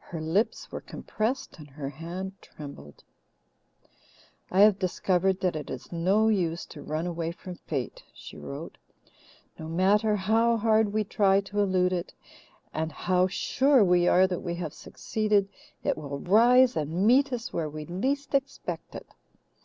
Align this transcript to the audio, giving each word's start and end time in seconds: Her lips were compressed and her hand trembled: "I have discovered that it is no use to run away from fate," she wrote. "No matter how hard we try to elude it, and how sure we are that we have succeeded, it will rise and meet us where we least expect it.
Her 0.00 0.20
lips 0.20 0.72
were 0.72 0.80
compressed 0.80 1.56
and 1.60 1.70
her 1.70 1.88
hand 1.88 2.32
trembled: 2.42 3.04
"I 4.50 4.62
have 4.62 4.80
discovered 4.80 5.38
that 5.38 5.54
it 5.54 5.70
is 5.70 5.92
no 5.92 6.26
use 6.26 6.66
to 6.74 6.82
run 6.82 7.06
away 7.06 7.30
from 7.30 7.54
fate," 7.54 8.02
she 8.12 8.36
wrote. 8.36 8.76
"No 9.56 9.68
matter 9.68 10.16
how 10.16 10.56
hard 10.56 10.92
we 10.92 11.04
try 11.04 11.40
to 11.42 11.60
elude 11.60 11.92
it, 11.92 12.12
and 12.74 12.90
how 12.90 13.28
sure 13.28 13.84
we 13.84 14.08
are 14.08 14.26
that 14.26 14.40
we 14.42 14.56
have 14.56 14.74
succeeded, 14.74 15.48
it 15.84 15.96
will 15.96 16.18
rise 16.18 16.74
and 16.74 17.06
meet 17.06 17.32
us 17.32 17.52
where 17.52 17.70
we 17.70 17.86
least 17.86 18.34
expect 18.34 18.96
it. 18.96 19.06